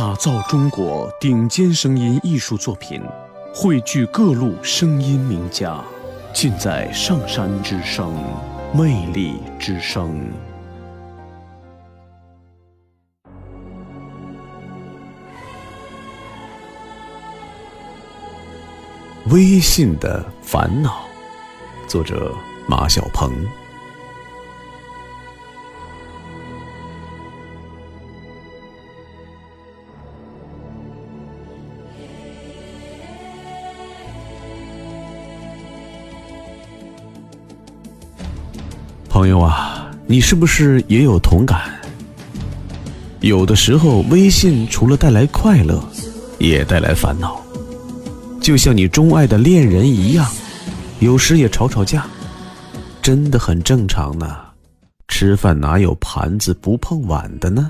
[0.00, 3.02] 打造中国顶尖声音艺术作品，
[3.54, 5.78] 汇聚各路声音名家，
[6.32, 8.10] 尽在上山之声，
[8.72, 10.18] 魅力之声。
[19.26, 21.04] 微信的烦恼，
[21.86, 22.32] 作者
[22.66, 23.30] 马晓鹏。
[39.10, 41.68] 朋友啊，你是不是也有同感？
[43.18, 45.82] 有的时候，微信除了带来快乐，
[46.38, 47.42] 也带来烦恼。
[48.40, 50.24] 就像你钟爱的恋人一样，
[51.00, 52.06] 有时也吵吵架，
[53.02, 54.36] 真的很正常呢。
[55.08, 57.68] 吃饭哪有盘子不碰碗的呢？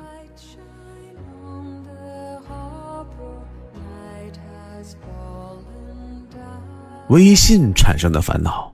[7.08, 8.70] 微信产生的烦恼，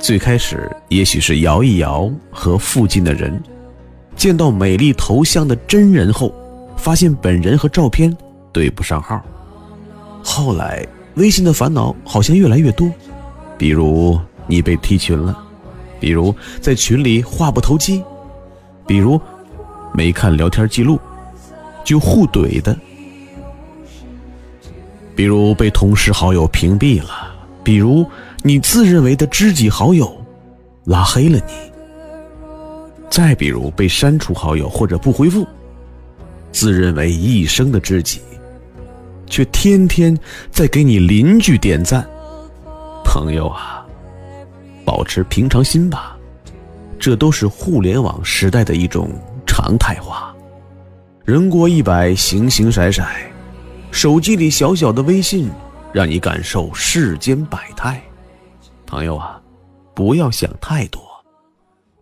[0.00, 3.40] 最开始也许是摇一摇和附近的人，
[4.16, 6.34] 见到美丽头像的真人后，
[6.74, 8.16] 发现本人和照片
[8.50, 9.22] 对不上号。
[10.24, 10.84] 后来，
[11.16, 12.90] 微信的烦恼好像越来越多，
[13.58, 15.38] 比如你被踢群了，
[16.00, 18.02] 比如在群里话不投机，
[18.86, 19.20] 比如
[19.92, 20.98] 没看聊天记录
[21.84, 22.74] 就互怼的，
[25.14, 27.29] 比如被同事好友屏蔽了，
[27.62, 28.06] 比如
[28.42, 30.10] 你自认为的知己好友
[30.84, 31.52] 拉黑了你，
[33.10, 35.46] 再比如被删除好友或者不回复，
[36.52, 38.20] 自认为一生的知己。
[39.26, 40.18] 却天天
[40.50, 42.04] 在给你邻居点赞，
[43.04, 43.86] 朋友啊，
[44.84, 46.16] 保持平常心吧，
[46.98, 49.08] 这都是互联网时代的一种
[49.46, 50.34] 常态化。
[51.24, 53.04] 人过一百，形形色色，
[53.92, 55.48] 手机里小小的微信，
[55.92, 58.00] 让你感受世间百态。
[58.86, 59.40] 朋友啊，
[59.94, 61.00] 不要想太多，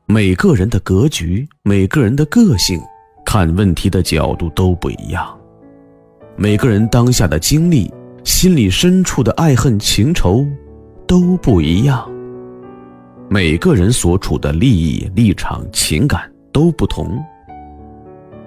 [0.06, 2.80] 每个人的格局，每个人的个性，
[3.24, 5.38] 看问题的角度都不一样。
[6.36, 7.92] 每个人当下的经历、
[8.24, 10.46] 心里深处的爱恨情仇
[11.06, 12.08] 都不一样，
[13.28, 17.22] 每个人所处的利益立场、情感都不同。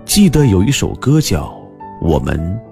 [0.05, 1.47] 记得有一首歌叫
[2.01, 2.67] 《我们不》。